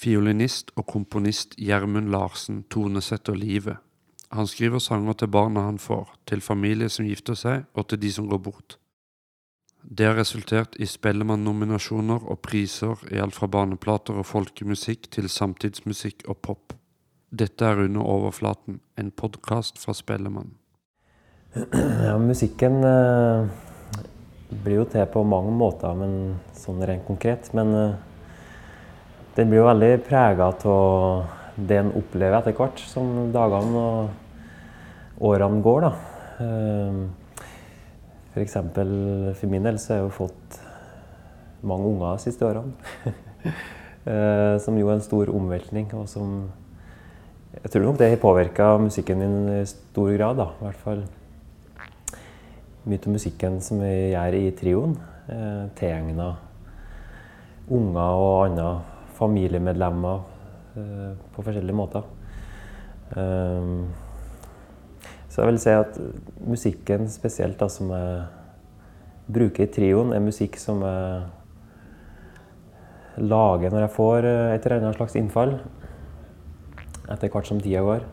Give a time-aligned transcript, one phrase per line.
[0.00, 3.76] Fiolinist og komponist Gjermund Larsen tonesetter livet.
[4.32, 8.12] Han skriver sanger til barna han får, til familie som gifter seg, og til de
[8.14, 8.78] som går bort.
[9.82, 16.24] Det har resultert i Spellemann-nominasjoner og priser i alt fra barneplater og folkemusikk til samtidsmusikk
[16.28, 16.76] og pop.
[17.30, 20.54] Dette er Under overflaten, en podkast fra Spellemann.
[22.06, 23.48] Ja, musikken eh,
[24.64, 27.50] blir jo til på mange måter, men sånn rent konkret.
[27.54, 27.98] Men eh,
[29.36, 31.26] den blir jo veldig prega av
[31.60, 35.80] det en opplever etter hvert som dagene og årene går.
[35.86, 35.92] da.
[36.40, 37.10] Ehm,
[38.32, 38.44] for
[39.34, 40.60] for min del så har jeg jo fått
[41.62, 42.72] mange unger de siste årene.
[44.00, 46.50] Eh, som jo er en stor omveltning, og som
[47.52, 50.36] Jeg tror nok det har påvirka musikken min i stor grad.
[50.36, 51.02] da, i hvert fall.
[52.86, 54.96] Mye av musikken som vi gjør i trioen,
[55.76, 56.36] tilegna
[57.68, 58.80] unger og andre
[59.20, 62.04] familiemedlemmer Eh, på forskjellige måter.
[63.16, 63.88] Um,
[65.26, 65.96] så jeg vil si at
[66.46, 68.20] musikken spesielt da, som jeg
[69.34, 71.24] bruker i trioen, er musikk som jeg
[73.18, 75.56] lager når jeg får eh, et eller annet slags innfall.
[77.10, 78.06] Etter hvert som tida går.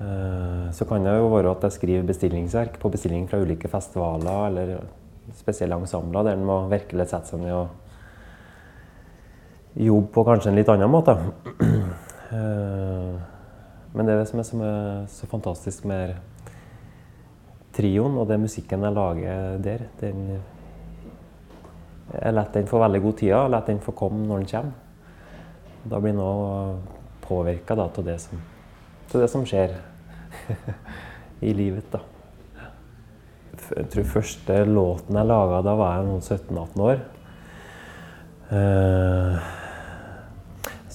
[0.00, 4.46] Uh, så kan det jo være at jeg skriver bestillingsverk på bestilling fra ulike festivaler
[4.48, 4.78] eller
[5.36, 7.89] spesielle ensembler der en må virkelig sette seg ned og
[9.74, 11.18] jobbe på kanskje en litt annen måte.
[12.30, 13.14] Eh,
[13.90, 16.12] men det som er, som er så fantastisk med
[17.74, 20.20] trioen og den musikken jeg lager der, den
[22.12, 24.72] Jeg lar den få veldig god tid, og lar den få komme når den kommer.
[25.90, 26.78] Da blir noe
[27.26, 28.18] påvirka av det
[29.18, 29.74] det som skjer
[31.48, 31.90] i livet.
[31.90, 31.98] da.
[33.76, 37.02] Jeg tror første låten jeg laga, da var jeg noen 17-18 år.
[38.50, 39.59] Uh,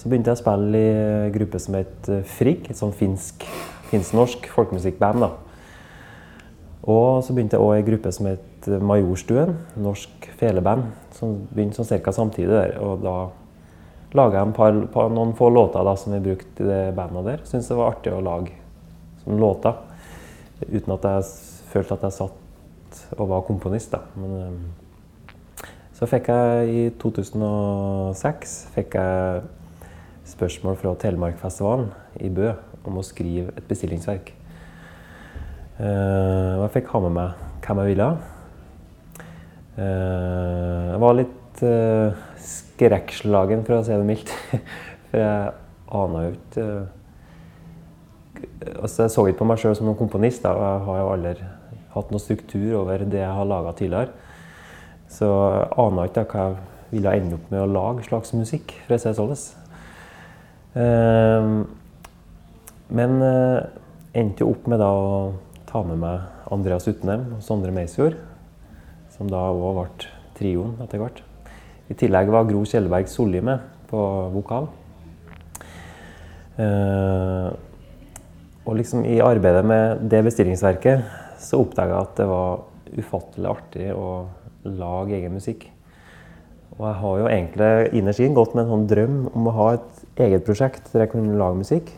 [0.05, 0.89] så begynte jeg å spille i
[1.25, 3.41] en gruppe som het eh, Frigg, et sånn finsk,
[3.89, 5.23] finsk-norsk folkemusikkband.
[5.23, 5.31] da.
[6.93, 11.33] Og så begynte jeg òg i en gruppe som het eh, Majorstuen, norsk feleband, som
[11.49, 12.13] begynte sånn ca.
[12.13, 12.75] samtidig der.
[12.85, 13.15] Og da
[14.13, 17.41] laga jeg par, par, noen få låter da, som vi brukte i det bandet der.
[17.49, 18.53] Syntes det var artig å lage
[19.25, 19.81] sånne låter
[20.69, 21.27] uten at jeg
[21.73, 23.97] følte at jeg satt og var komponist.
[23.97, 24.05] da.
[24.21, 29.45] Men, eh, så fikk jeg i 2006 fikk jeg
[30.25, 31.91] spørsmål fra Telemarkfestivalen
[32.23, 32.51] i Bø
[32.85, 34.31] om å skrive et bestillingsverk.
[35.79, 38.09] Uh, jeg fikk ha med meg hvem jeg ville.
[39.75, 44.31] Uh, jeg var litt uh, skrekkslagen, for å si det mildt.
[45.09, 45.55] for jeg
[45.95, 46.67] ana jo ikke
[48.81, 50.43] altså Jeg så ikke på meg sjøl som noen komponist.
[50.43, 50.53] Da.
[50.59, 51.49] Jeg har jo aldri
[51.95, 54.31] hatt noen struktur over det jeg har laga tidligere.
[55.11, 56.57] Så jeg ana ikke hva jeg
[56.91, 58.75] ville ende opp med å lage slags musikk.
[58.87, 59.64] for å si det sånn.
[60.75, 61.63] Ehm,
[62.95, 63.59] men eh,
[64.19, 65.19] endte jo opp med da å
[65.69, 68.17] ta med meg Andreas Utnem og Sondre Meisfjord,
[69.15, 71.21] som da òg ble trioen etter hvert.
[71.87, 74.01] I tillegg var Gro Kjellberg Solli med på
[74.33, 74.67] vokal.
[76.55, 77.51] Uh,
[78.63, 81.03] og liksom i arbeidet med det bestillingsverket
[81.43, 82.63] så oppdaga jeg at det var
[82.95, 84.09] ufattelig artig å
[84.65, 85.67] lage egen musikk.
[86.75, 89.67] Og jeg har jo egentlig innerst inne gått med en sånn drøm om å ha
[89.75, 91.91] et eget prosjekt der jeg kunne lage musikk.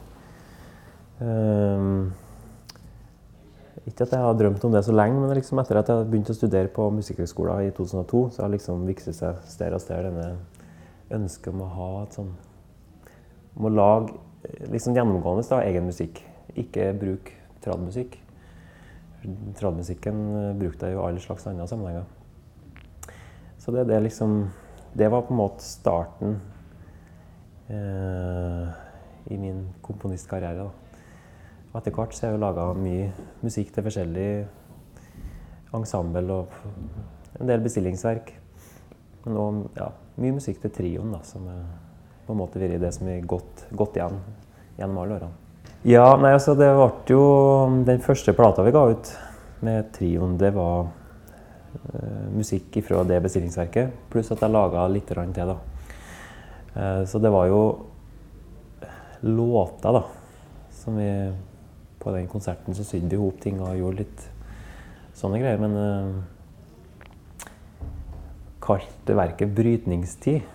[1.20, 2.14] Um,
[3.88, 6.34] ikke at jeg har drømt om det så lenge, men liksom etter at jeg begynte
[6.36, 10.34] å studere på Musikkhøgskolen i 2002, så har liksom vikset seg sted og sted denne
[11.16, 12.34] ønsket om å ha et sånn
[13.58, 16.20] Om å lage liksom gjennomgående da, egen musikk.
[16.54, 17.32] Ikke bruk
[17.64, 18.20] tradmusikk.
[19.58, 20.20] Tradmusikken
[20.60, 22.06] brukte jeg jo alle slags andre sammenhenger.
[23.58, 24.44] Så det, det liksom
[24.94, 26.56] det var på en måte starten eh,
[27.68, 30.70] i min komponistkarriere.
[31.76, 33.10] Etter hvert så har jeg laga mye
[33.44, 34.30] musikk til forskjellig
[35.76, 36.56] ensemble og
[37.38, 38.32] en del bestillingsverk.
[39.26, 39.90] Men òg ja,
[40.24, 41.66] mye musikk til trioen, da, som er
[42.28, 44.18] på en måte vært det som har gått, gått igjen
[44.78, 45.44] gjennom alle årene.
[45.88, 47.22] Ja, nei, altså det ble jo
[47.86, 49.12] Den første plata vi ga ut
[49.63, 55.18] med trioen, det var uh, musikk fra det bestillingsverket, pluss at jeg laga litt til.
[55.36, 55.58] da.
[56.77, 57.62] Eh, så det var jo
[59.21, 60.03] låter, da,
[60.71, 61.33] som vi
[62.00, 64.21] På den konserten så sydde vi i hop ting og gjorde litt
[65.18, 65.57] sånne greier.
[65.59, 66.21] Men uh,
[68.63, 70.45] kalte verket 'Brytningstid',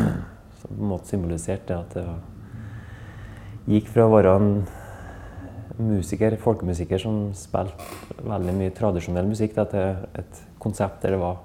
[0.60, 4.48] som på en måte symboliserte det at det gikk fra å være en
[5.82, 11.42] musiker, folkemusiker som spilte veldig mye tradisjonell musikk, til et konsept der det var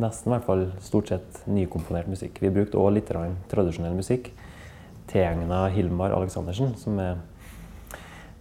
[0.00, 2.40] nesten i hvert fall stort sett nykomponert musikk.
[2.42, 3.10] Vi brukte òg litt
[3.50, 4.30] tradisjonell musikk.
[5.10, 7.20] Tilegna Hilmar Aleksandersen, som er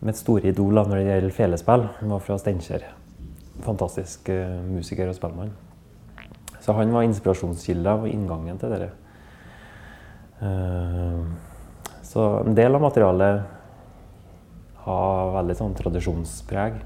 [0.03, 1.87] mitt store idol når det gjelder felespill.
[1.99, 2.87] Han var fra Steinkjer.
[3.63, 5.53] Fantastisk uh, musiker og spellemann.
[6.63, 8.91] Så han var inspirasjonskilda og inngangen til dere.
[10.41, 11.21] Uh,
[12.07, 13.43] så en del av materialet
[14.83, 16.81] har veldig sånn tradisjonspreg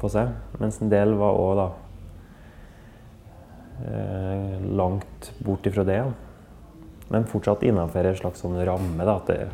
[0.00, 1.66] på seg, mens en del var òg da
[4.78, 6.00] langt bort ifra det.
[7.10, 9.04] Men fortsatt innenfor en slags sånn ramme.
[9.04, 9.48] da, at jeg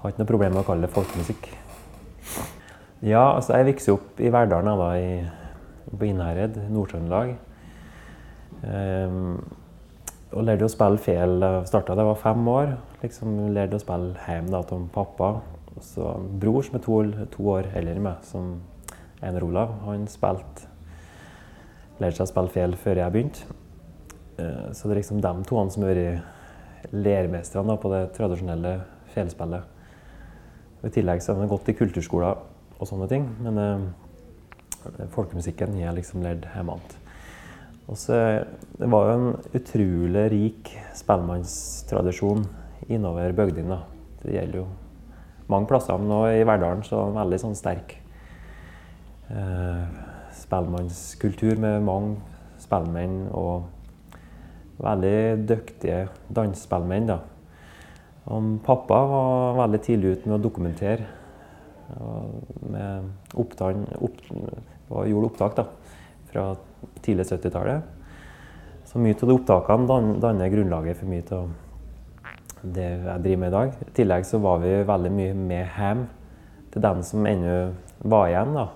[0.00, 1.48] har ikke noe problem med å kalle det folkemusikk.
[3.04, 7.34] Ja, altså jeg vokste opp i Verdalen, da, i, på Innherred, Nord-Trøndelag.
[8.64, 9.42] Um,
[10.34, 11.44] og lærte å spille fel.
[11.68, 12.76] Starta da jeg var fem år.
[13.02, 15.34] Liksom Lærte å spille hjemme av pappa.
[15.74, 17.00] Og så bror som er to,
[17.34, 18.54] to år eldre enn meg, som
[19.24, 20.68] Einar Olav, han spilte
[22.02, 23.58] Lærte seg å spille fel før jeg begynte.
[24.38, 28.74] Uh, så det er liksom de to som har vært lærmestrene på det tradisjonelle
[29.14, 29.70] felspillet.
[30.84, 32.42] I tillegg så har han gått i kulturskoler
[32.76, 33.24] og sånne ting.
[33.40, 36.76] Men eh, folkemusikken har jeg liksom lært hjemme.
[37.88, 38.18] Og så,
[38.78, 42.46] det var jo en utrolig rik spellemannstradisjon
[42.92, 43.80] innover bygdene.
[44.22, 44.66] Det gjelder jo
[45.52, 47.96] mange plasser, men nå i Verdalen så er den veldig sånn sterk
[49.28, 49.98] eh,
[50.44, 52.16] spellemannskultur med mange
[52.62, 53.64] spellemenn og
[54.82, 57.10] veldig dyktige dansespellemenn.
[57.10, 57.18] da.
[58.64, 61.08] Pappa var veldig tidlig ute med å dokumentere.
[62.70, 64.22] Med opptak, opp,
[65.04, 65.66] gjorde opptak da,
[66.30, 66.46] fra
[67.04, 67.92] tidlig 70-tallet.
[68.88, 71.52] Så mye av de opptakene danner grunnlaget for mye av
[72.64, 73.74] det jeg driver med i dag.
[73.84, 76.06] I tillegg så var vi veldig mye med hjem
[76.72, 77.58] til dem som ennå
[78.08, 78.66] var igjen da,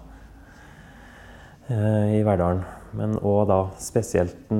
[1.68, 2.62] i Verdalen.
[2.96, 4.52] Men òg da spesielt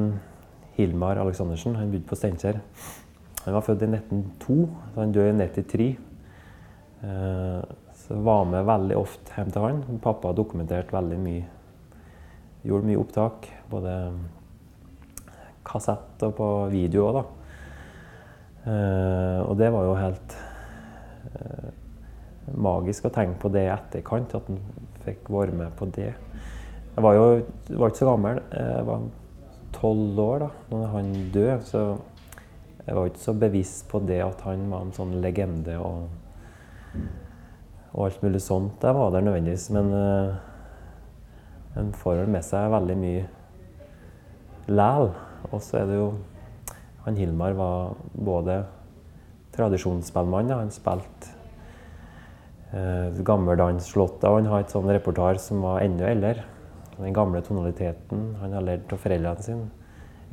[0.79, 1.75] Hilmar Aleksandersen.
[1.75, 2.61] Han bodde på Steinkjer.
[3.45, 4.57] Han var født i 1902,
[4.93, 5.89] så han døde i 1993.
[7.03, 7.63] Eh,
[7.99, 9.81] så jeg var med veldig ofte hjem til han.
[10.05, 11.47] Pappa har dokumentert veldig mye.
[12.67, 13.49] Gjorde mye opptak.
[13.71, 13.97] Både
[15.67, 17.25] kassett og på video òg, da.
[18.69, 20.39] Eh, og det var jo helt
[21.33, 21.69] eh,
[22.55, 24.63] magisk å tenke på det i etterkant, at han
[25.07, 26.13] fikk være med på det.
[26.99, 27.27] Jeg var jo
[27.79, 28.39] var ikke så gammel.
[28.51, 29.03] Jeg var
[29.77, 31.61] tolv år da når han døde.
[31.63, 31.83] så
[32.89, 36.09] jeg var ikke så bevisst på det at han var en sånn legende og,
[37.93, 38.83] og alt mulig sånt.
[38.83, 40.35] Jeg var der nødvendigvis, men uh,
[41.79, 43.23] en får med seg veldig mye
[44.67, 45.13] læl.
[45.53, 46.11] Og så er det jo
[47.07, 48.65] Han Hilmar var både
[49.55, 51.31] tradisjonsspillmann, han spilte
[52.75, 56.49] uh, gammeldansslåtter, og han har et sånn repertoar som var enda eldre.
[56.99, 59.69] Den gamle tonaliteten han har lært av foreldrene sine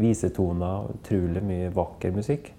[0.02, 2.52] visetoner, utrolig mye vakker musikk.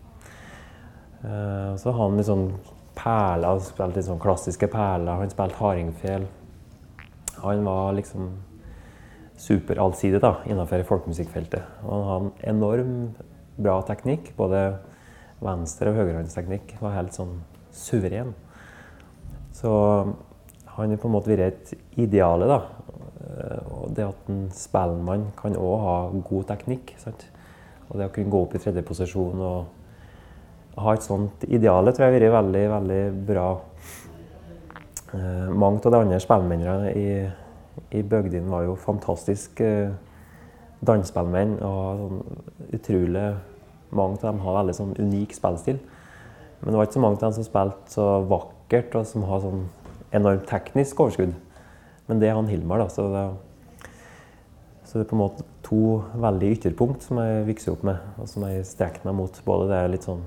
[1.25, 2.49] Uh, så han litt sånn
[2.97, 5.21] perler, spilte litt sånn klassiske perler.
[5.21, 6.27] Han spilte hardingfel.
[7.43, 8.31] Han var liksom
[9.37, 11.83] superallsidig da, innenfor folkemusikkfeltet.
[11.85, 12.95] Og han hadde en enorm
[13.61, 14.33] bra teknikk.
[14.39, 14.79] Både
[15.45, 17.41] venstre- og høyrehåndsteknikk var helt sånn
[17.77, 18.33] suveren.
[19.57, 19.71] Så
[20.77, 22.61] han har på en måte vært et ideale, da.
[23.27, 25.97] Eh, og det at en spellemann kan òg ha
[26.29, 26.95] god teknikk.
[27.03, 27.27] Sant?
[27.89, 32.07] Og det å kunne gå opp i tredje posisjon og ha et sånt ideale tror
[32.07, 33.49] jeg har vært veldig, veldig bra.
[35.15, 37.09] Eh, mange av de andre spillmennene i,
[37.97, 39.95] i bygdene var jo fantastiske eh,
[40.87, 41.57] dansespillmenn.
[41.65, 42.23] Og sånn
[42.77, 43.29] utrolig
[43.97, 45.81] mange av dem har veldig sånn unik spillstil.
[46.61, 49.43] Men det var ikke så mange av dem som spilte så vakkert og som har
[49.45, 49.67] sånn
[50.17, 51.35] enormt teknisk overskudd.
[52.07, 52.89] Men det er han Hilmar, da.
[52.93, 53.25] Så det,
[54.87, 55.83] så det, er på en måte to
[56.23, 59.41] veldig ytterpunkt som jeg vokste opp med, og som jeg strekker meg mot.
[59.47, 60.25] Både det er litt sånn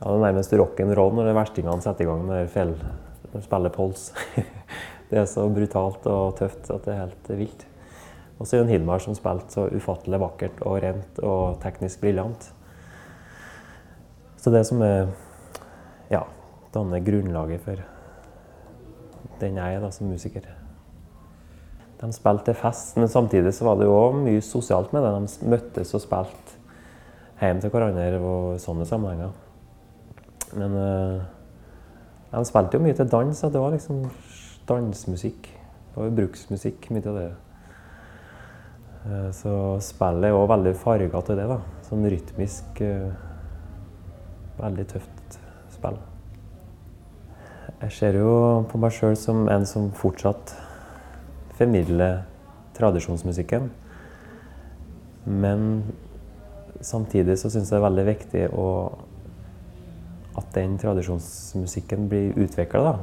[0.00, 2.74] ja, det er nærmest rock'n'roll når det er verstingene setter i gang med fel,
[3.30, 4.08] når de spiller pols.
[5.10, 7.64] det er så brutalt og tøft at det er helt vilt.
[8.34, 12.02] Og så er det en Hilmar som spilte så ufattelig vakkert og rent og teknisk
[12.02, 12.50] briljant.
[14.42, 15.06] Så det som er
[16.12, 16.24] ja,
[16.74, 17.80] danner grunnlaget for
[19.40, 20.46] den jeg er da, som musiker.
[22.00, 25.12] De spilte fest, men samtidig så var det jo mye sosialt med det.
[25.14, 26.58] De møttes og spilte
[27.40, 29.32] hjem til hverandre og sånne sammenhenger.
[30.54, 31.24] Men uh,
[32.34, 33.40] de spilte jo mye til dans.
[33.40, 34.04] Det var liksom
[34.68, 35.48] dansmusikk.
[35.48, 37.28] Det var jo bruksmusikk, mye av det.
[39.04, 41.50] Uh, så spillet er òg veldig farga til det.
[41.52, 41.60] da.
[41.88, 43.30] Sånn rytmisk uh,
[44.54, 45.38] Veldig tøft
[45.74, 45.96] spill.
[47.84, 48.30] Jeg ser jo
[48.70, 50.54] på meg sjøl som en som fortsatt
[51.58, 52.22] formidler
[52.76, 53.70] tradisjonsmusikken.
[55.24, 55.84] Men
[56.84, 58.68] samtidig så syns jeg det er veldig viktig å,
[60.40, 62.96] at den tradisjonsmusikken blir utvikla.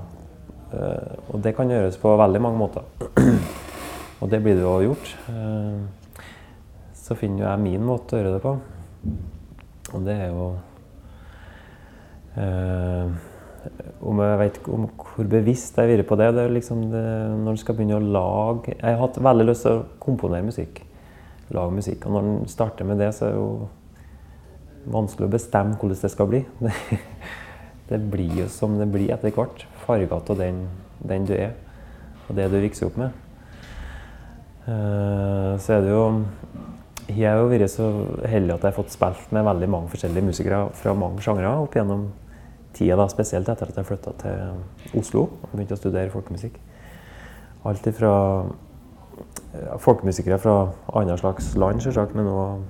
[0.72, 2.86] Uh, og det kan gjøres på veldig mange måter.
[4.22, 5.15] og det blir det jo gjort.
[5.27, 6.22] Uh,
[6.96, 8.56] så finner jeg min måte å gjøre det på.
[9.91, 10.46] Og det er jo
[12.38, 13.31] uh,
[14.01, 17.03] Om jeg vet om hvor bevisst jeg har vært på det, det liksom det,
[17.44, 20.82] når en skal begynne å lage Jeg har hatt veldig lyst til å komponere musikk.
[21.53, 22.08] Lage musikk.
[22.08, 23.51] Og når en starter med det, så er det jo
[24.91, 26.44] vanskelig å bestemme hvordan det skal bli.
[27.91, 29.65] Det blir jo som det blir etter hvert.
[29.84, 30.62] Farget av den,
[31.03, 31.58] den, du er,
[32.30, 33.18] og det du vokser opp med.
[34.63, 36.03] Uh, så er det jo
[37.10, 37.88] Jeg har jo vært så
[38.30, 41.75] heldig at jeg har fått spilt med veldig mange forskjellige musikere fra mange sjangre opp
[41.75, 42.06] gjennom
[42.74, 46.60] tida, da, spesielt etter at jeg flytta til Oslo og begynte å studere folkemusikk.
[47.68, 48.12] Alt ifra
[49.54, 50.56] ja, folkemusikere fra
[50.94, 52.62] andre slags land, selvsagt, men òg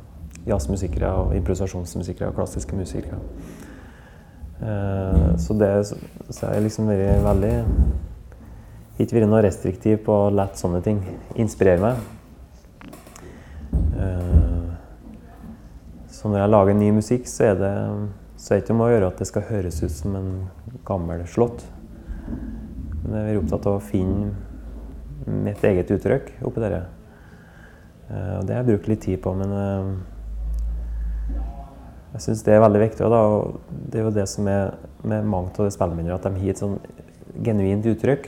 [0.47, 3.19] jazzmusikere, og improvisasjonsmusikere og klassiske musikere.
[4.61, 5.71] Eh, så det
[6.29, 7.53] så jeg liksom vært veldig
[9.01, 10.99] Ikke vært noe restriktiv på å la sånne ting
[11.41, 12.01] inspirere meg.
[13.97, 14.67] Eh,
[16.11, 17.71] så når jeg lager ny musikk, så er det
[18.41, 20.31] så er ikke om å gjøre at det skal høres ut som en
[20.87, 21.61] gammel slott.
[23.03, 24.31] Men jeg er opptatt av å finne
[25.45, 26.81] mitt eget uttrykk oppi dette.
[28.09, 29.53] Eh, og det har jeg brukt litt tid på, men
[32.11, 33.07] jeg syns det er veldig viktig.
[33.07, 34.73] Og, det er jo det som er
[35.05, 36.79] med mange av de spillemennene, at de har et sånn
[37.45, 38.27] genuint uttrykk.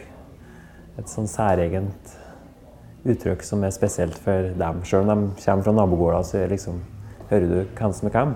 [1.02, 2.14] Et sånn særegent
[3.04, 4.84] uttrykk som er spesielt for dem.
[4.88, 6.80] Selv om de kommer fra nabogårder, så liksom,
[7.32, 8.36] hører du hvem som er hvem.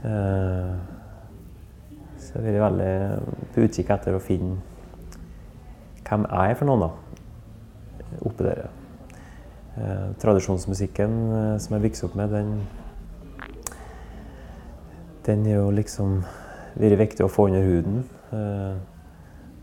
[0.00, 0.76] Uh,
[2.20, 4.58] så jeg har vært veldig på utkikk etter å finne
[6.08, 6.90] hvem jeg er for noen, da.
[8.26, 8.68] Oppi der.
[9.76, 12.54] Uh, tradisjonsmusikken uh, som jeg vokste opp med, den
[15.26, 16.20] den er jo liksom
[16.80, 18.02] vært viktig å få under huden.
[18.32, 18.74] Eh,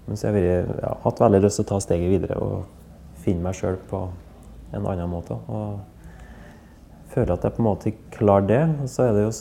[0.07, 2.67] men så har jeg ja, hatt veldig lyst til å ta steget videre og
[3.23, 4.05] finne meg sjøl på
[4.75, 5.35] en annen måte.
[5.51, 5.79] Og
[7.13, 8.61] føler at jeg på en måte klarer det.
[8.83, 9.33] Og så er det jo,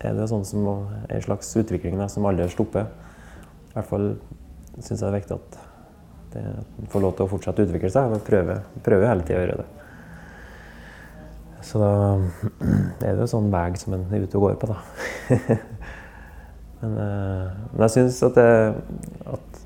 [0.00, 2.88] er det sånn som en slags utvikling der, som aldri stopper.
[3.70, 4.06] I hvert fall
[4.78, 5.58] syns jeg det er viktig at
[6.30, 6.44] det
[6.92, 8.08] får lov til å fortsette å utvikle seg.
[8.12, 9.68] Men prøver, prøver hele tida å gjøre det.
[11.66, 11.92] Så da
[13.06, 14.78] er det jo sånn vei som en er ute og går på, da.
[16.80, 19.64] men, eh, men, jeg syns at, at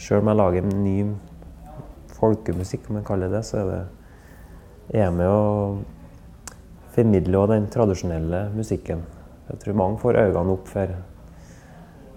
[0.00, 0.96] sjøl om jeg lager ny
[2.16, 3.84] folkemusikk, om en kaller det så er det
[5.02, 5.78] er med å
[6.94, 9.02] formidle den tradisjonelle musikken.
[9.46, 10.94] Jeg tror mange får øynene opp for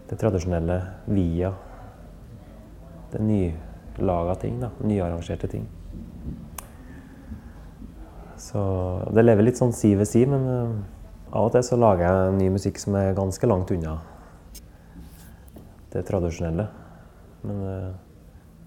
[0.09, 0.79] det tradisjonelle
[1.13, 1.51] via
[3.12, 4.59] det nylaga ting.
[4.62, 5.67] da, Nyarrangerte ting.
[8.39, 8.62] Så
[9.13, 10.77] det lever litt sånn si ved si, men uh,
[11.29, 14.00] av og til så lager jeg ny musikk som er ganske langt unna
[15.93, 16.65] det tradisjonelle.
[17.43, 17.91] Men uh,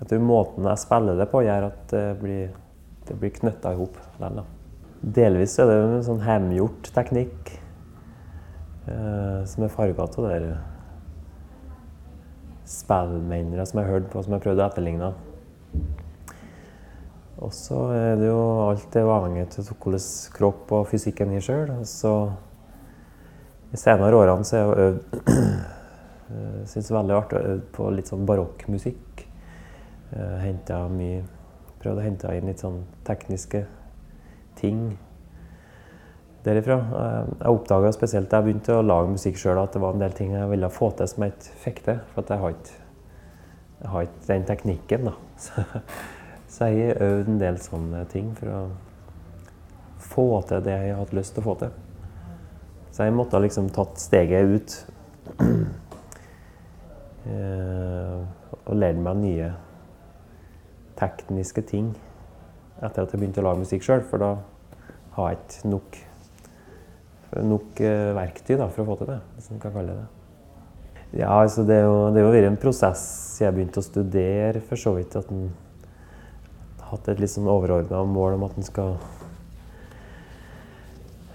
[0.03, 2.55] jeg tror måten jeg spiller det på, gjør at det blir,
[3.09, 3.99] det blir knytta i hop.
[5.03, 7.57] Delvis er det en sånn hjemgjort teknikk
[8.87, 10.55] som er farga av det
[12.73, 15.11] spillmennene som jeg hørte på, som jeg prøvde å etterligne.
[17.43, 21.73] Og så er det jo alt er avhengig av hvordan kropp og fysikken gir sjøl.
[21.89, 22.13] Så
[23.73, 25.23] i senere årene så har jeg øvd
[26.33, 29.25] Syns det er veldig artig å øve på litt sånn barokkmusikk.
[30.41, 31.21] Henta mye
[31.83, 33.65] Prøvd å hente inn litt sånn tekniske
[34.61, 34.93] ting
[36.47, 36.79] derifra.
[37.41, 40.17] Jeg oppdaga spesielt da jeg begynte å lage musikk sjøl, at det var en del
[40.17, 42.01] ting jeg ville få til som jeg ikke fikk til.
[42.15, 42.81] For jeg har ikke,
[43.83, 45.11] jeg har ikke den teknikken.
[45.11, 45.15] da.
[46.53, 48.63] Så jeg har øvd en del sånne ting for å
[50.03, 51.73] få til det jeg hatt lyst til å få til.
[52.93, 54.75] Så jeg måtte liksom tatt steget ut
[57.33, 58.19] eh,
[58.67, 59.53] og lært meg nye
[61.01, 61.95] tekniske ting
[62.83, 64.05] etter at jeg begynte å lage musikk sjøl.
[64.11, 64.35] For da
[65.17, 65.99] har jeg ikke nok,
[67.41, 70.11] nok eh, verktøy da, for å få til det, hvis man kan kalle det det.
[71.23, 73.03] Ja, altså det har jo, vært en prosess
[73.35, 75.17] siden jeg begynte å studere, for så vidt.
[75.17, 75.51] at den
[76.93, 78.95] hatt et litt sånn overordna mål om at en skal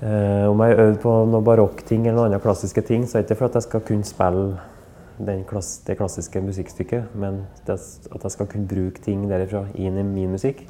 [0.05, 3.23] eh, Om jeg har øvd på noen barokkting eller noen andre klassiske ting, så er
[3.23, 7.79] det ikke for at jeg skal kunne spille klass, det klassiske musikkstykket, men det,
[8.13, 10.61] at jeg skal kunne bruke ting derifra inn i min musikk.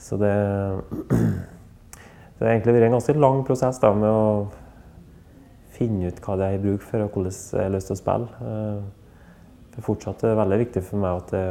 [0.00, 0.32] Så det
[2.42, 4.48] Det har egentlig vært en ganske lang prosess da, med å
[5.76, 8.00] finne ut hva det er i bruk for, og hvordan jeg har lyst til å
[8.00, 8.48] spille.
[9.70, 11.44] Det er fortsatt er veldig viktig for meg at det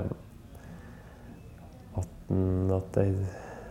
[2.76, 3.14] at, jeg,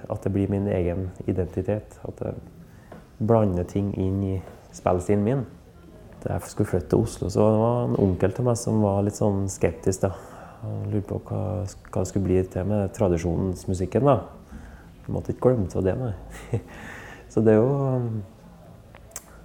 [0.08, 1.98] at det blir min egen identitet.
[2.08, 2.40] At jeg
[3.20, 4.34] blander ting inn i
[4.72, 5.42] spillstilen min.
[6.24, 9.02] Da jeg skulle flytte til Oslo, så det var en onkel til meg som var
[9.04, 10.06] litt sånn skeptisk.
[10.06, 10.14] da.
[10.62, 14.08] Han lurte på hva, hva det skulle bli til med tradisjonsmusikken.
[14.08, 14.16] da.
[15.04, 16.64] Jeg måtte ikke glemme av det, nei.
[17.30, 18.22] Så det er jo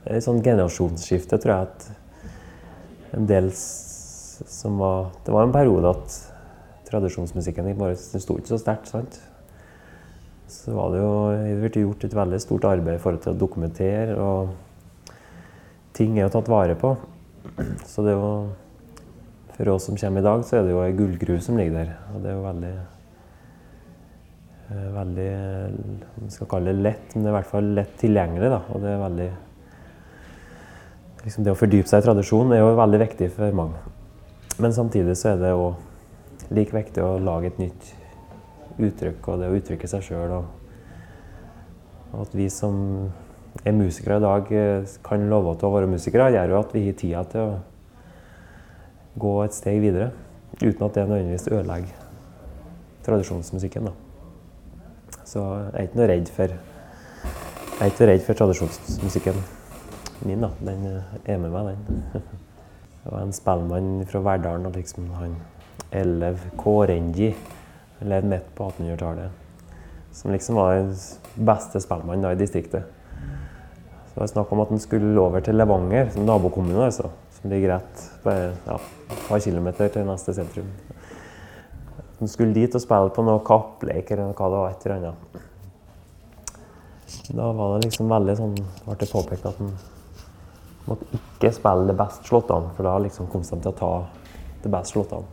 [0.06, 1.68] et sånn generasjonsskifte, tror jeg.
[1.70, 6.18] at En del som var Det var en periode at
[6.90, 8.90] tradisjonsmusikken bare sto ikke så sterkt.
[8.90, 9.20] sant?
[10.48, 14.18] Så var det jo blitt gjort et veldig stort arbeid i forhold til å dokumentere.
[14.18, 15.16] Og
[15.94, 16.96] ting er jo tatt vare på.
[17.86, 18.36] Så det er jo
[19.56, 21.92] For oss som kommer i dag, så er det jo ei gullgruve som ligger der.
[22.12, 22.95] Og det er jo veldig eh,
[24.70, 25.32] Veldig
[26.18, 28.50] Man skal kalle det lett, men det er i hvert fall lett tilgjengelig.
[28.50, 29.32] da, og det er veldig
[31.26, 33.82] liksom Det å fordype seg i tradisjon er jo veldig viktig for mange.
[34.62, 37.94] Men samtidig så er det òg like viktig å lage et nytt
[38.78, 40.36] uttrykk og det å uttrykke seg sjøl.
[40.38, 42.78] Og, at vi som
[43.66, 46.86] er musikere i dag, eh, kan love til å være musikere, gjør jo at vi
[46.86, 47.60] har tida til å
[49.20, 50.12] gå et steg videre.
[50.62, 52.04] Uten at det nødvendigvis ødelegger
[53.04, 53.90] tradisjonsmusikken.
[53.90, 54.05] Da.
[55.26, 56.58] Så jeg er ikke noe redd for,
[57.82, 59.40] redd for tradisjonsmusikken
[60.26, 60.42] min.
[60.42, 60.52] da.
[60.62, 60.86] Den
[61.26, 62.04] er med meg, den.
[63.06, 65.36] Det var en spellemann fra Verdalen, liksom, han
[65.94, 67.36] Elev Kårenji.
[68.02, 69.30] Levde midt på 1800-tallet.
[70.12, 70.96] Som liksom var den
[71.46, 72.90] beste spellemannen i distriktet.
[74.08, 77.52] Så det var snakk om at han skulle over til Levanger, som nabokommune, altså, som
[77.52, 78.80] ligger rett bare ja,
[79.12, 80.70] et par kilometer til neste sentrum.
[82.20, 84.70] Han skulle dit og spille på noe kappleik eller hva det var.
[84.72, 85.42] et eller annet.
[87.36, 88.56] Da var det liksom veldig sånn,
[88.86, 89.74] ble det påpekt at han
[90.86, 93.92] måtte ikke spille de beste slåttene, for da liksom kom de til å ta
[94.64, 95.28] de beste slåttene.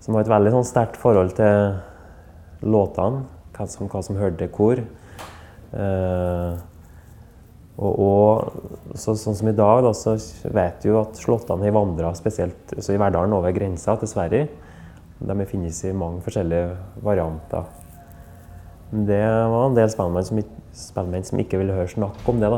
[0.00, 1.78] Som har et veldig sånn, sterkt forhold til
[2.64, 3.24] låtene,
[3.56, 4.80] hva som, hva som hørte hvor.
[5.76, 6.52] Eh,
[7.80, 10.16] og, og så, sånn som i dag, da, så
[10.52, 14.48] vet du jo at slåttene har vandra spesielt i Verdalen over grensa til Sverige.
[15.20, 17.66] De finnes i mange forskjellige varianter.
[18.90, 19.20] Det
[19.52, 20.40] var en del spellemenn som,
[20.72, 22.48] som, ikke ville høre snakk om det.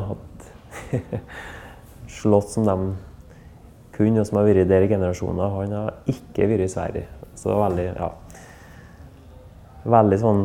[2.22, 2.76] slått som de
[3.92, 5.56] kunne, og som har vært der i generasjoner.
[5.58, 7.08] Han har ikke vært i Sverige.
[7.34, 8.08] Så det var veldig ja,
[9.82, 10.42] Veldig sånn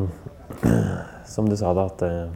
[1.33, 2.31] Som du sa, da, at uh,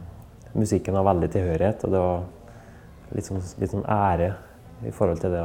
[0.54, 1.84] musikken har veldig tilhørighet.
[1.88, 4.32] Og det var litt sånn, litt sånn ære
[4.86, 5.44] i forhold til det.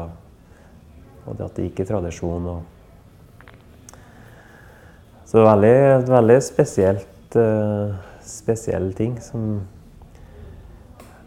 [1.26, 2.50] Og det at det gikk i tradisjon.
[2.54, 2.77] Og
[5.28, 7.92] så det er veldig, veldig spesielt uh,
[8.24, 9.50] spesielle ting som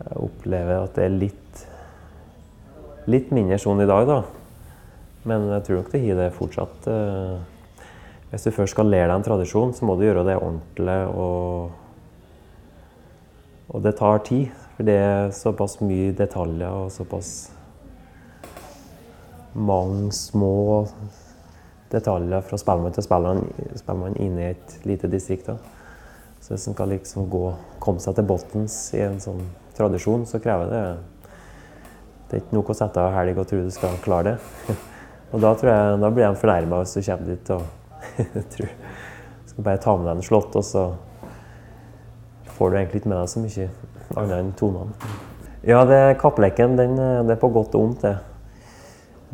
[0.00, 1.40] jeg opplever at det er litt
[3.10, 4.20] litt mindre sånn i dag, da.
[5.28, 6.88] Men jeg tror nok det har det fortsatt.
[6.88, 7.38] Uh,
[8.30, 10.98] hvis du først skal lære deg en tradisjon, så må du gjøre det ordentlig.
[11.18, 11.70] Og,
[13.70, 14.52] og det tar tid.
[14.76, 17.50] For det er såpass mye detaljer og såpass
[19.52, 20.86] mange små
[21.90, 25.50] detaljer fra spellemann til spellemann inne i et lite distrikt.
[25.50, 25.58] Da.
[26.40, 27.44] Så hvis en skal liksom gå,
[27.82, 29.42] komme seg til bunns i en sånn
[29.76, 30.84] tradisjon, så krever det
[32.30, 34.76] Det er ikke nok å sette av helg og tro du skal klare det.
[35.32, 37.62] Og da, tror jeg, da blir de fornærma hvis du kommer dit og
[38.54, 40.82] tror du skal bare ta med deg en slått, og så
[42.56, 43.66] får du egentlig ikke med deg så mye
[44.18, 45.12] annet enn tonene.
[45.66, 48.16] Ja, det, kappleken den, det er på godt og vondt, det.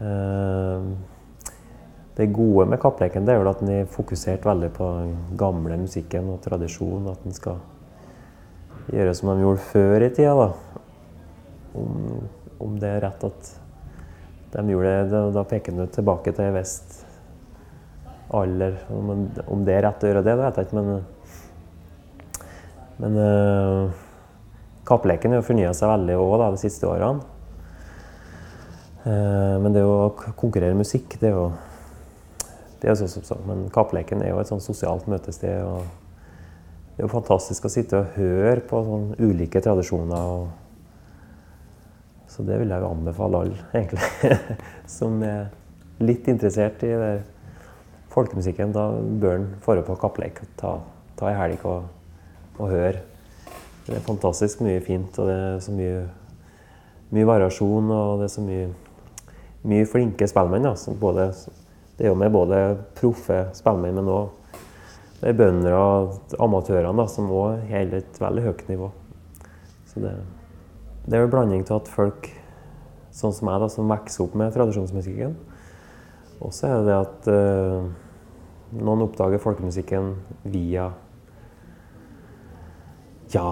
[0.04, 1.15] Eh,
[2.16, 5.76] det gode med kappleken det er vel at den er fokusert veldig på den gamle
[5.82, 7.10] musikken og tradisjonen.
[7.12, 7.60] At den skal
[8.92, 10.32] gjøre som de gjorde før i tida.
[10.46, 10.80] da.
[11.76, 11.98] Om,
[12.64, 13.52] om det er rett at
[14.54, 17.02] de gjorde det, da peker den tilbake til vest
[18.32, 18.80] alder.
[18.88, 21.04] Om, det er rett å gjøre det, det vet jeg ikke, men
[22.96, 23.90] Men uh,
[24.88, 27.20] kappleken har fornya seg veldig òg de siste årene.
[29.04, 31.50] Uh, men det å konkurrere musikk, det er jo
[32.80, 35.62] det er sånn Men kappleken er jo et sånn sosialt møtested.
[35.64, 35.84] og
[36.94, 40.32] Det er jo fantastisk å sitte og høre på sånn ulike tradisjoner.
[40.36, 40.48] Og,
[42.28, 44.36] så det vil jeg jo anbefale alle, egentlig,
[44.98, 45.48] som er
[46.04, 47.14] litt interessert i det
[48.12, 50.40] folkemusikken, da bør en dra på kappleik.
[50.60, 50.78] Ta,
[51.16, 51.88] ta ei helg og,
[52.58, 53.04] og høre.
[53.86, 56.00] Det er fantastisk mye fint, og det er så mye,
[57.14, 57.92] mye variasjon.
[57.92, 58.66] Og det er så mye,
[59.68, 60.68] mye flinke spellemenn.
[61.00, 61.30] Både,
[61.96, 62.60] det er jo med både
[62.98, 68.66] proffe spellemenn, men òg er bønder og amatørene da, som òg holder et veldig høyt
[68.68, 68.90] nivå.
[69.88, 70.12] Så det,
[71.06, 72.28] det er en blanding av at folk
[73.16, 75.38] sånn som jeg, da, som vokser opp med tradisjonsmusikken,
[76.44, 77.86] og så er det det at uh,
[78.76, 80.14] noen oppdager folkemusikken
[80.52, 80.90] via
[83.32, 83.50] Ja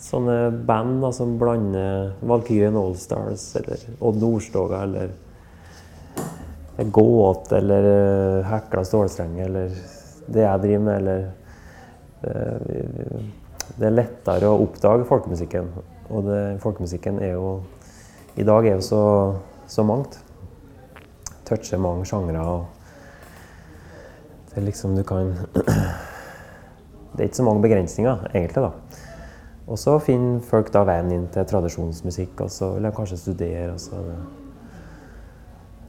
[0.00, 5.12] Sånne band da, som blander Valkyrien Allstars eller Odd Nordstoga eller
[6.76, 9.76] Gåt eller Hekla stålstrenger eller
[10.26, 11.26] det jeg driver med, eller
[12.26, 13.24] uh,
[13.76, 15.70] Det er lettere å oppdage folkemusikken.
[16.10, 17.62] Og det, folkemusikken er jo
[18.36, 19.02] I dag er jo så,
[19.66, 20.18] så mangt.
[21.48, 22.44] Toucher mange sjangre.
[24.50, 25.34] Det er liksom du kan
[27.16, 29.04] Det er ikke så mange begrensninger, egentlig, da.
[29.66, 33.70] Og så finner folk da veien inn til tradisjonsmusikk, og så vil de kanskje studere.
[33.72, 34.02] Og så,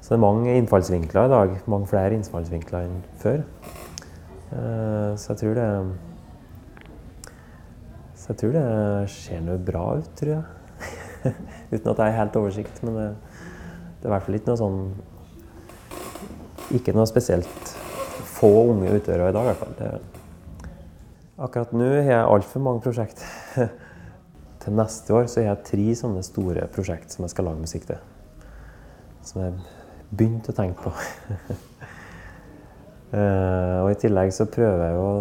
[0.07, 1.49] så det er mange innfallsvinkler i dag.
[1.67, 3.41] Mange flere innfallsvinkler enn før.
[4.55, 5.65] Eh, så jeg tror det
[8.15, 10.43] Så jeg tror det ser noe bra ut, tror jeg.
[11.73, 12.79] Uten at jeg har helt oversikt.
[12.87, 13.09] Men det,
[13.99, 14.79] det er i hvert fall ikke noe sånn
[16.79, 17.75] Ikke noe spesielt
[18.37, 19.75] få unge utøvere i dag, i hvert fall.
[19.81, 19.91] Det,
[21.37, 23.27] Akkurat nå har jeg altfor mange prosjekt.
[24.63, 27.91] til neste år så har jeg tre sånne store prosjekt som jeg skal lage musikk
[27.91, 27.99] til.
[29.27, 29.76] Som jeg
[30.09, 30.91] begynte å tenke på.
[33.13, 35.11] uh, og i tillegg så prøver jeg å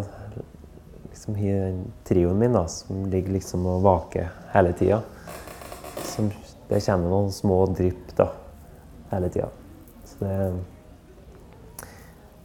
[1.10, 5.02] liksom ha den trioen min da, som ligger liksom og vaker hele tida.
[6.66, 8.30] Det kommer noen små drypp da,
[9.12, 9.50] hele tida.
[10.06, 10.36] Så det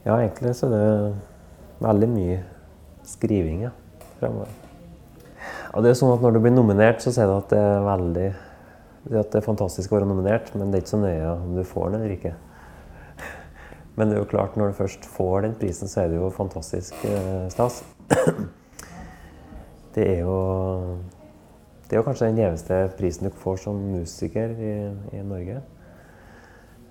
[0.01, 1.15] Ja, egentlig så er det
[1.81, 2.39] veldig mye
[3.05, 3.71] skriving ja,
[4.19, 4.49] fremover.
[5.73, 7.85] Og det er sånn at Når du blir nominert, så sier du at det er
[7.85, 8.29] veldig
[9.09, 11.63] at det er fantastisk å være nominert, men det er ikke så nøye om du
[11.65, 12.33] får den eller ikke.
[13.97, 16.29] Men det er jo klart, når du først får den prisen, så er det jo
[16.33, 17.83] fantastisk eh, stas.
[19.91, 20.35] Det er jo
[21.83, 24.75] Det er jo kanskje den gjeveste prisen du får som musiker i,
[25.17, 25.57] i Norge.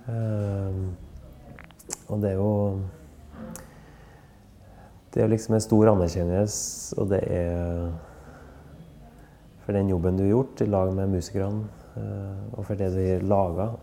[0.05, 0.91] Um,
[2.07, 2.51] og det er jo
[5.13, 7.89] det er liksom en stor anerkjennelse, og det er
[9.65, 11.65] for den jobben du har gjort i lag med musikerne,
[11.99, 13.75] og for det de lager.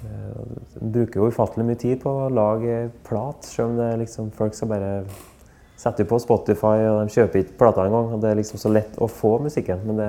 [0.00, 0.42] Eh,
[0.80, 4.70] bruker jo ufattelig mye tid på å lage plat, selv om det liksom folk som
[4.70, 5.02] bare
[5.80, 8.14] setter på Spotify, og de kjøper ikke plata engang.
[8.20, 9.82] Det er liksom så lett å få musikken.
[9.88, 10.08] Men det,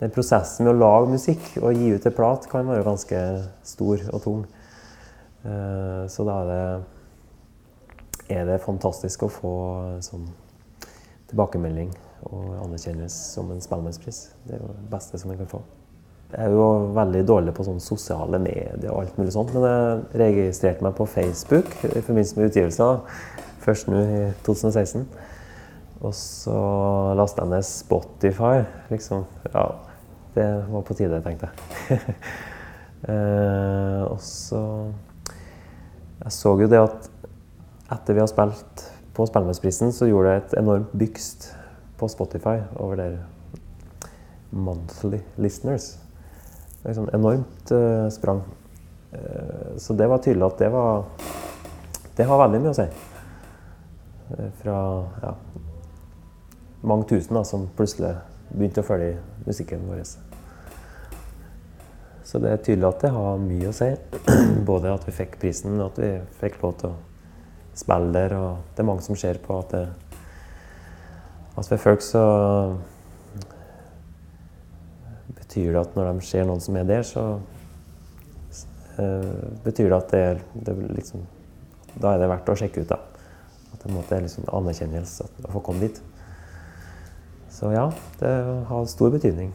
[0.00, 3.22] den prosessen med å lage musikk og gi ut en plat kan være ganske
[3.66, 4.42] stor og tung.
[5.44, 6.64] Eh, så da er det
[8.32, 9.54] er det fantastisk å få
[10.04, 10.24] sånn
[11.28, 11.90] tilbakemelding
[12.30, 14.20] og anerkjennes som en spellemannspris.
[14.46, 15.62] Det er jo det beste som en kan få.
[16.34, 20.22] Jeg er jo veldig dårlig på sånn sosiale medier og alt mulig sånt, men jeg
[20.24, 23.04] registrerte meg på Facebook i forbindelse med utgivelsen.
[23.62, 25.06] Først nå i 2016.
[26.04, 26.56] Og så
[27.16, 28.64] lasta jeg ned Spotify.
[28.90, 29.24] Liksom.
[29.54, 29.68] Ja,
[30.34, 32.00] det var på tide, tenkte jeg.
[33.12, 34.64] eh, og så
[36.24, 37.10] Jeg så jo det at
[37.94, 38.84] etter vi har spilt
[39.14, 41.50] på Spellemannsprisen, så gjorde det et enormt bygst
[41.98, 43.16] på Spotify over der
[44.50, 45.94] monthly listeners.
[46.84, 48.42] Er sånn enormt uh, sprang.
[49.14, 51.04] Uh, så det var tydelig at det var
[52.14, 52.86] Det har veldig mye å si.
[54.30, 54.76] Uh, fra
[55.22, 55.32] ja,
[56.84, 58.14] mange tusen da, som plutselig
[58.52, 59.16] begynte å følge
[59.48, 60.04] musikken vår.
[62.24, 63.90] Så det er tydelig at det har mye å si.
[64.70, 66.96] Både at vi fikk prisen, og at vi fikk lov til å
[67.76, 68.36] spille der.
[68.38, 69.84] Og det er mange som ser på at det,
[71.54, 72.24] at for folk så
[75.38, 77.24] betyr det at når de ser noen som er der, så
[78.98, 80.24] uh, betyr det at det,
[80.66, 81.26] det liksom,
[81.94, 82.98] Da er det verdt å sjekke ut, da.
[83.76, 86.00] At det er liksom anerkjennelse å få komme dit.
[87.54, 87.84] Så ja,
[88.18, 88.32] det
[88.66, 89.52] har stor betydning.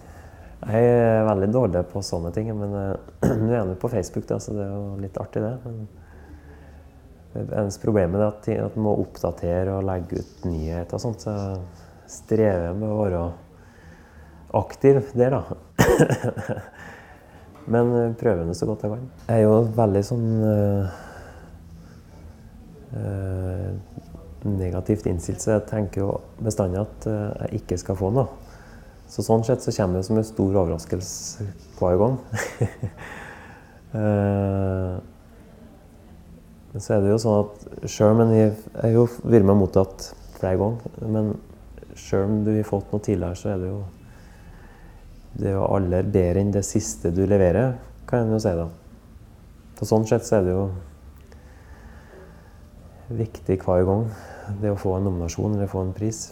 [0.60, 2.94] Jeg er veldig dårlig på sånne ting, men uh,
[3.44, 5.58] nå er jeg på Facebook, da, så det er jo litt artig, det.
[5.66, 5.88] Men,
[7.30, 8.18] Eneste problemet
[8.50, 11.28] er at, man må oppdatere og legge ut nyheter og sånt.
[11.28, 11.34] Så
[12.10, 13.22] strever med å være
[14.60, 15.44] aktiv der, da.
[17.74, 19.06] Men eh, prøver nå så godt jeg kan.
[19.28, 20.88] Jeg er jo veldig sånn uh,
[24.50, 26.10] negativt innstilt, så jeg tenker jo
[26.42, 28.28] bestandig at jeg ikke skal få noe.
[29.10, 31.46] Så sånn sett så kommer det som en stor overraskelse
[31.78, 32.16] hver gang.
[36.70, 37.54] Men så er det jo sånn at
[37.90, 41.32] sjøl jeg har jo vært med mottatt flere ganger, men
[42.00, 43.80] sjøl om du har fått noe tidligere, så er det jo
[45.40, 47.76] det er jo aller bedre enn det siste du leverer,
[48.10, 48.66] kan en jo si da.
[49.78, 50.64] På sånn sett så er det jo
[53.20, 54.04] viktig hver gang
[54.62, 56.32] det å få en nominasjon eller få en pris.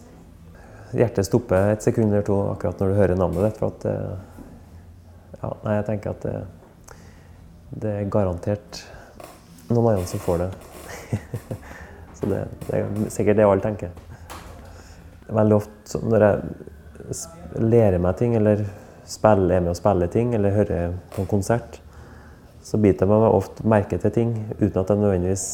[0.97, 3.61] Hjertet stopper et sekund eller to akkurat når du hører navnet ditt.
[3.61, 3.85] For at
[5.37, 6.35] ja, nei, jeg tenker at det,
[7.85, 8.81] det er garantert
[9.69, 10.51] noen andre som får det.
[12.17, 13.91] Så det, det er sikkert det alle tenker.
[15.33, 18.63] Veldig ofte når jeg lærer meg ting, eller
[19.07, 21.79] spiller, er med å spille ting, eller hører på en konsert,
[22.63, 25.47] så biter jeg meg ofte merke til ting uten at jeg nødvendigvis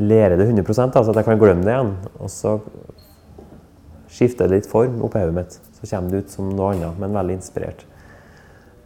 [0.00, 1.92] lærer det 100% altså at jeg kan glemme det igjen.
[2.22, 2.56] Og så
[4.10, 5.58] skifter det litt form oppi hodet mitt.
[5.76, 7.84] Så kommer det ut som noe annet, men veldig inspirert.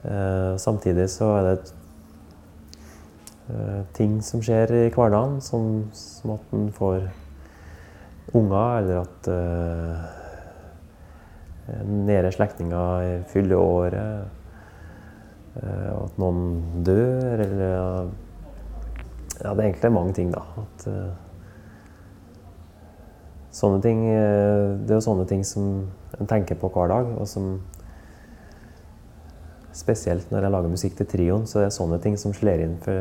[0.04, 1.58] Uh, samtidig så er det
[3.48, 7.06] uh, ting som skjer i hverdagen, som, som at en får
[8.32, 9.96] unger, eller at uh,
[12.08, 14.24] nære slektninger fyller året.
[15.54, 18.10] Uh, at noen dør, eller
[19.42, 20.40] Ja, det er egentlig mange ting, da.
[20.62, 21.12] At, uh,
[23.54, 27.28] sånne ting uh, Det er jo sånne ting som en tenker på hver dag, og
[27.28, 27.60] som
[29.74, 32.76] Spesielt når jeg lager musikk til trioen, så er det sånne ting som slår inn
[32.82, 32.94] for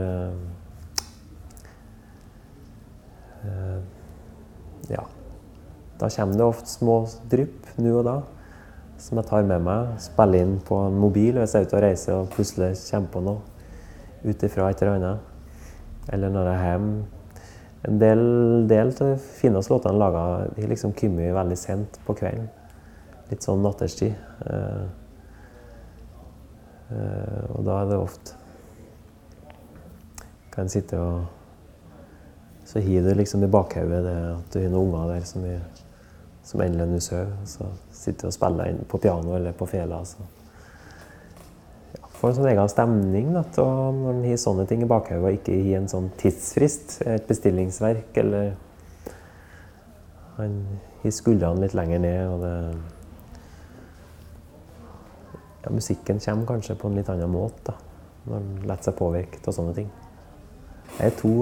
[3.45, 3.77] uh,
[4.91, 5.05] Ja.
[5.99, 8.17] Da kommer det ofte små drypp nå og da
[9.03, 9.95] som jeg tar med meg.
[10.01, 13.23] Spiller inn på en mobil hvis jeg er ute og reiser og plutselig kommer på
[13.25, 13.41] noe
[14.23, 15.29] ut ifra et eller annet.
[16.13, 17.03] Eller når jeg er hjemme.
[17.83, 18.21] En del,
[18.69, 22.47] del av de fineste låtene laga har liksom kommet veldig sent på kvelden.
[23.27, 24.15] Litt sånn natterstid.
[24.47, 24.85] Uh,
[26.93, 28.39] uh, og da er det ofte
[30.53, 31.42] Kan sitte og
[32.65, 35.61] Så hiver du liksom i bakhodet det at du har noen unger der som er
[36.43, 37.33] som endelig nå sover.
[37.47, 40.01] Så sitter du og spiller inn på piano eller på fela.
[40.07, 40.25] Så.
[41.95, 45.39] Ja, får en sånn egen stemning da, når en har sånne ting i bakhodet og
[45.39, 46.99] ikke i en sånn tidsfrist.
[47.07, 48.53] Et bestillingsverk eller
[50.33, 50.53] Han
[51.03, 52.53] har skuldrene litt lenger ned, og det
[55.63, 57.75] ja, Musikken kommer kanskje på en litt annen måte da,
[58.25, 59.91] når en lar seg påvirke av sånne ting.
[60.97, 61.33] Jeg er to,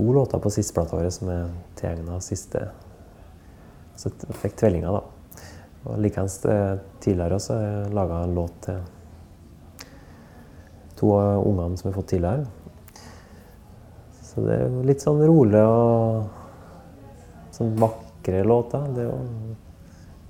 [0.00, 2.70] to låter på siste vår som er tilegna siste
[4.00, 4.08] så
[4.40, 5.02] fikk tvillinger, da.
[5.84, 8.78] Og Likeens eh, tidligere så har jeg laga en låt til
[10.96, 12.46] to av ungene som jeg har fått tidligere.
[14.24, 18.88] Så det er litt sånn rolig og sånn vakre låter.
[18.96, 19.16] Det, jo,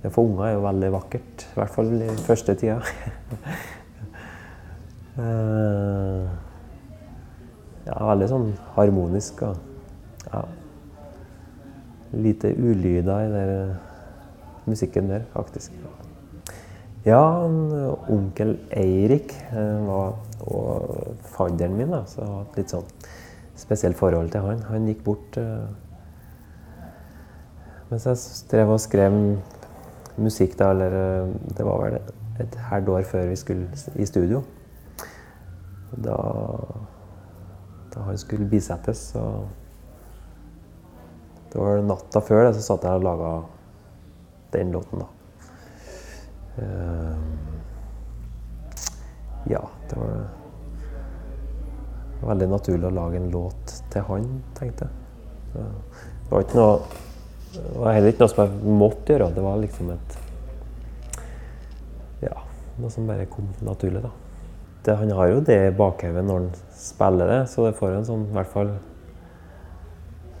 [0.03, 1.47] det for unger er jo veldig vakkert.
[1.47, 2.81] I hvert fall i første tida.
[5.11, 6.50] Eh,
[7.85, 9.69] ja, veldig sånn harmonisk og
[10.31, 10.43] ja
[12.11, 13.75] lite ulyder i den
[14.67, 15.71] musikken der, faktisk.
[17.05, 17.21] Ja,
[18.11, 22.91] onkel Eirik eh, var, og fadderen min, da, så jeg har et litt sånn
[23.61, 24.59] spesielt forhold til han.
[24.67, 25.39] Han gikk bort
[27.91, 29.15] mens jeg strev og skrev
[30.21, 31.97] musikk, da, eller eh, det var vel
[32.39, 33.67] et halvt år før vi skulle
[33.99, 34.39] i studio.
[35.91, 36.15] Da,
[37.93, 39.23] da han skulle bisettes, så
[41.51, 43.31] det var natta før det, så satt jeg og laga
[44.55, 45.07] den låten, da.
[46.61, 47.15] Uh,
[49.51, 50.27] ja, det var
[52.31, 54.27] veldig naturlig å lage en låt til han,
[54.59, 54.93] tenkte jeg.
[55.51, 56.75] Det var ikke noe
[57.51, 59.31] det var heller ikke noe som jeg måtte gjøre.
[59.35, 60.17] Det var liksom et
[62.21, 62.43] Ja,
[62.79, 64.11] noe som bare kom naturlig, da.
[64.85, 68.07] Det, han har jo det i bakhodet når han spiller det, så det får en
[68.07, 68.71] sånn i hvert fall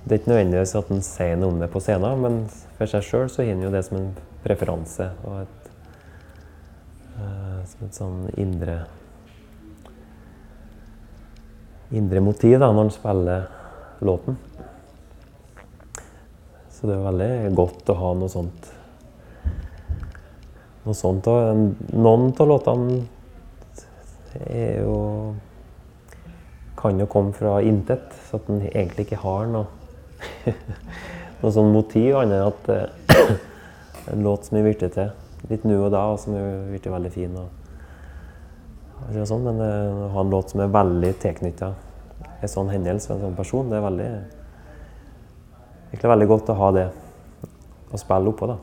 [0.01, 2.39] det er ikke nødvendigvis at han sier noe om det på scenen, men
[2.79, 4.07] for seg sjøl så har han jo det som en
[4.41, 5.69] preferanse og et,
[7.19, 8.79] uh, som et sånn indre
[11.91, 13.47] indre motiv da, når han spiller
[14.01, 14.37] låten.
[16.71, 18.69] Så det er veldig godt å ha noe sånt.
[20.85, 21.27] Noe sånt.
[21.29, 23.01] Og noen av låtene
[24.47, 24.97] er jo
[26.81, 29.67] kan jo komme fra intet, så at en egentlig ikke har noe
[31.41, 33.33] noe sånn motiv, annet enn at uh,
[34.13, 35.11] en låt som er blitt til
[35.49, 36.35] litt nå og da, og som
[36.69, 37.37] blitt veldig fin.
[37.37, 37.49] Og,
[39.09, 41.71] og sånn, men uh, å ha en låt som er veldig tilknytta
[42.41, 44.09] en sånn hendelse og en sånn person, det er veldig,
[45.91, 46.87] egentlig veldig godt å ha det
[47.91, 48.49] å spille oppå.
[48.49, 48.57] da.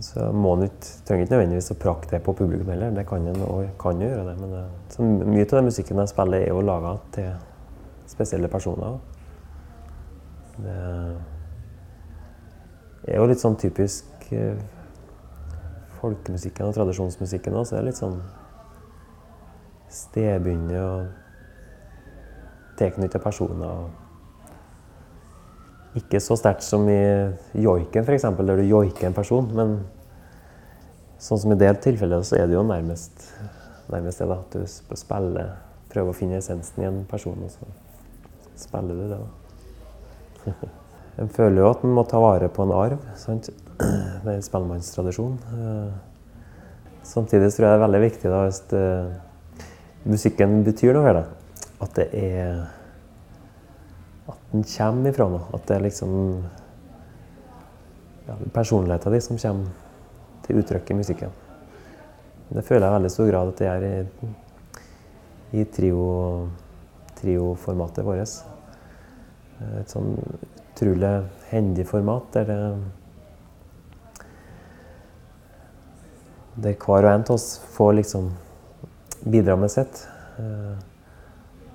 [0.00, 2.92] Så må en ikke, trenger ikke nødvendigvis å prakke det på publikum heller.
[2.92, 4.34] Det kan en og kan gjøre det.
[4.42, 7.30] Men det, så mye av den musikken jeg spiller, er jo laga til
[8.10, 8.98] spesielle personer.
[10.56, 10.76] Det
[13.14, 14.58] er jo litt sånn typisk eh,
[16.00, 18.18] folkemusikken og tradisjonsmusikken òg, så det er litt sånn
[19.92, 21.00] stedbundet og
[22.76, 23.88] tilknyttet personer.
[25.96, 27.00] Ikke så sterkt som i
[27.62, 29.48] joiken, f.eks., der du joiker en person.
[29.56, 29.78] Men
[31.22, 33.30] sånn som i det tilfellet, så er det jo nærmest,
[33.92, 35.54] nærmest det da, at du spiller
[35.86, 37.68] Prøver å finne essensen i en person, og så
[38.58, 39.20] spiller du det.
[39.22, 40.50] da.
[41.16, 43.00] En føler jo at en må ta vare på en arv.
[43.16, 43.48] sant?
[43.80, 45.38] er en spellemannstradisjon.
[45.56, 45.94] Eh,
[47.06, 48.82] samtidig tror jeg det er veldig viktig da, hvis det,
[50.04, 52.60] musikken betyr noe for deg, at det er
[54.52, 55.44] den kommer ifra noe.
[55.56, 56.10] At det er liksom
[58.26, 59.66] ja, personligheten din som kommer
[60.46, 61.30] til uttrykk i musikken.
[62.48, 64.06] Det føler jeg i veldig stor grad at det er i,
[65.58, 68.32] i trio-formatet trio vårt.
[69.80, 70.10] Et sånn
[70.76, 71.14] utrolig
[71.50, 72.60] hendig format der det
[76.56, 78.30] Der hver og en av oss får liksom
[79.28, 80.08] bidra med sitt.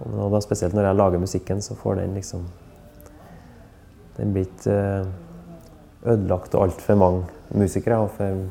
[0.01, 2.47] Og da spesielt når jeg lager musikken, så får den liksom
[4.17, 5.11] Den blir ikke eh,
[6.11, 7.21] ødelagt av altfor mange
[7.55, 8.41] musikere og for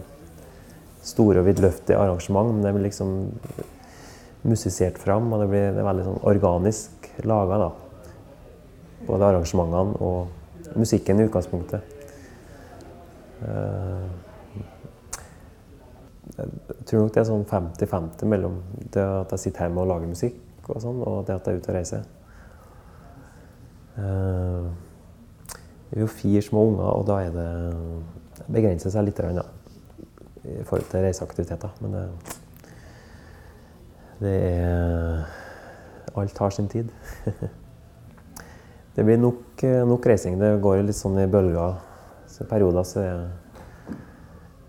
[1.04, 2.54] store og vidløftige arrangement.
[2.54, 3.12] Men det blir liksom
[4.42, 7.70] musisert fram, og det blir det veldig sånn organisk laga.
[9.06, 11.96] Både arrangementene og musikken i utgangspunktet.
[13.44, 14.08] Eh,
[16.40, 18.60] jeg tror nok det er sånn 50-50 mellom
[18.94, 20.38] det at jeg sitter hjemme og lager musikk
[20.74, 22.08] og sånn, og det at jeg er ute og reiser.
[24.00, 24.68] Eh,
[25.90, 27.48] vi er jo fire små unger, og da er det
[28.50, 29.44] begrenser seg litt da,
[30.46, 31.74] i forhold til reiseaktiviteter.
[31.82, 32.04] Men det,
[34.22, 35.38] det er
[36.18, 36.88] Alt har sin tid.
[38.96, 40.40] det blir nok, nok, reising.
[40.40, 41.76] Det går litt sånn i bølger.
[42.26, 43.20] Så I perioder så jeg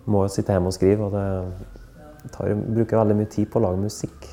[0.05, 1.07] må jeg sitte hjemme og skrive.
[1.07, 4.29] og det tar, bruker veldig mye tid på å lage musikk.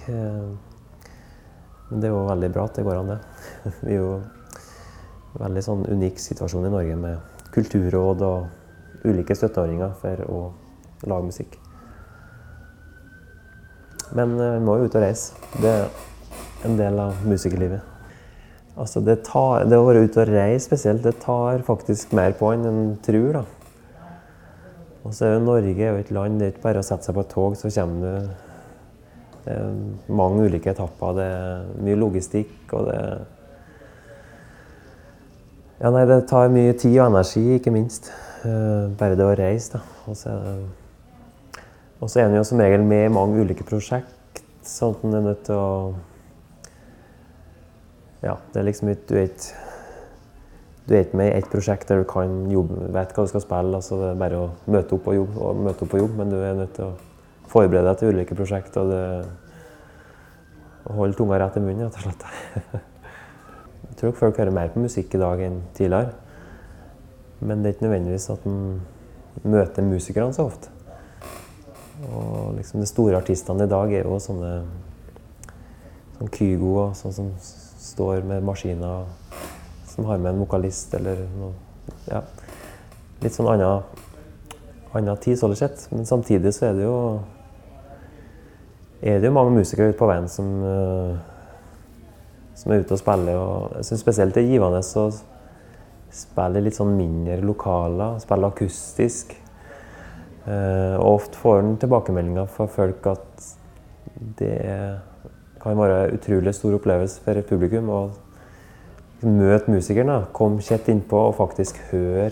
[1.89, 3.19] Men det er jo veldig bra at det går an, det.
[3.87, 9.95] Vi er jo en veldig sånn unik situasjon i Norge med kulturråd og ulike støtteordninger
[10.01, 10.41] for å
[11.09, 11.59] lage musikk.
[14.17, 15.37] Men vi må jo ut og reise.
[15.61, 17.95] Det er en del av musikerlivet.
[18.79, 22.53] Altså det, tar, det, å være ute og reise spesielt, det tar faktisk mer på
[22.55, 23.41] enn en tror.
[23.41, 23.45] da.
[25.03, 27.09] Og så er jo Norge er jo et land, det er ikke bare å sette
[27.09, 28.48] seg på et tog, så kommer du
[29.49, 33.01] Det er mange ulike etapper, det er mye logistikk, og det
[35.79, 38.11] Ja, nei, det tar mye tid og energi, ikke minst.
[38.43, 39.81] Eh, bare det å reise, da.
[40.11, 40.17] Og
[42.11, 45.27] så er en jo som regel med i mange ulike prosjekt, sånn at en er
[45.31, 45.95] nødt til å
[48.19, 49.55] Ja, det er liksom ikke Du er ikke
[50.89, 53.43] du er ikke med i ett prosjekt der du kan jobbe, vet hva du skal
[53.45, 53.77] spille.
[53.77, 56.33] altså Det er bare å møte opp på jobb, og møte opp på jobb men
[56.33, 56.93] du er nødt til å
[57.59, 58.79] forberede deg til ulike prosjekt.
[58.81, 59.03] Og, det,
[60.89, 62.23] holde tunga rett i munnen, rett og slett.
[63.89, 66.15] Jeg tror folk hører mer på musikk i dag enn tidligere.
[67.41, 68.61] Men det er ikke nødvendigvis at en
[69.45, 70.71] møter musikerne så ofte.
[72.09, 74.53] Og liksom De store artistene i dag er jo sånne
[76.19, 79.07] sånn Kygo, sånn som står med maskiner
[79.89, 81.55] som har med en vokalist eller noe
[82.07, 82.23] ja,
[83.23, 83.83] Litt sånn annen,
[84.95, 85.89] annen tid, sånn sett.
[85.91, 86.99] Men samtidig så er det jo
[89.03, 91.17] er det jo mange musikere ute på veien som, uh,
[92.59, 93.39] som er ute og spiller.
[93.39, 95.09] Og jeg syns spesielt det er givende å
[96.19, 99.37] spille litt sånn mindre lokaler, spille akustisk.
[100.49, 103.51] Uh, og ofte får en tilbakemeldinger fra folk at
[104.39, 104.57] det
[105.63, 107.91] kan være en utrolig stor opplevelse for publikum.
[107.93, 108.17] og
[109.27, 110.29] møte musikeren.
[110.33, 112.31] Komme tett innpå og faktisk høre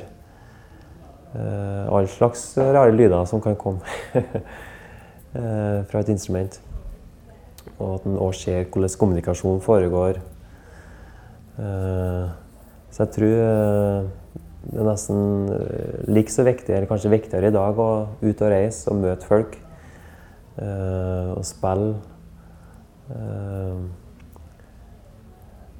[1.34, 3.82] uh, all slags rare lyder som kan komme
[5.32, 6.60] fra et instrument.
[7.78, 10.20] Og at en òg ser hvordan kommunikasjonen foregår.
[11.58, 12.28] Uh,
[12.90, 13.34] så jeg tror
[14.66, 15.18] det er nesten
[16.08, 19.58] like så viktig, eller kanskje viktigere i dag, å ut og reise og møte folk.
[20.56, 21.94] og spille.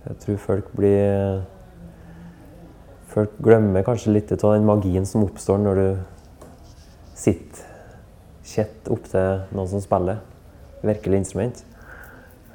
[0.07, 1.43] Jeg tror folk blir
[3.17, 5.87] Folk glemmer kanskje litt av den magien som oppstår når du
[7.17, 7.66] sitter
[8.47, 10.21] kjett opptil noen som spiller
[10.87, 11.63] virkelig instrument.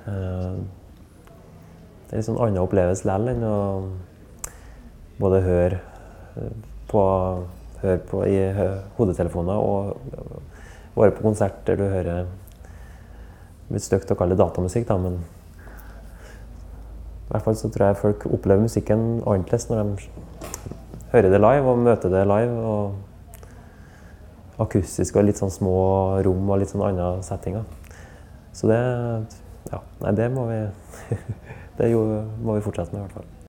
[0.07, 0.53] Eh,
[2.07, 3.57] det er en sånn annen opplevelse likevel enn å
[5.21, 5.77] både høre
[6.91, 7.01] på,
[7.83, 8.37] høre på i
[8.97, 9.75] hodetelefoner og
[10.97, 15.15] være på konsert der du hører Det blir stygt å kalle det datamusikk, da, men
[15.21, 19.85] i hvert fall så tror jeg folk opplever musikken annerledes når de
[21.13, 22.55] hører det live og møter det live.
[24.61, 25.75] Og Akustisk og litt sånn små
[26.25, 27.65] rom og litt sånn andre settinger.
[28.53, 28.81] Så det
[29.71, 30.57] Ja, nei, det må vi
[31.77, 33.31] Det må vi fortsette med, i hvert fall.